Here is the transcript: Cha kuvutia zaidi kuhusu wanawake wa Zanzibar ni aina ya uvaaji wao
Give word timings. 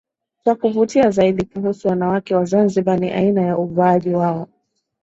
Cha 0.45 0.55
kuvutia 0.55 1.09
zaidi 1.11 1.45
kuhusu 1.45 1.87
wanawake 1.87 2.35
wa 2.35 2.45
Zanzibar 2.45 2.99
ni 2.99 3.09
aina 3.11 3.41
ya 3.41 3.57
uvaaji 3.57 4.09
wao 4.09 4.49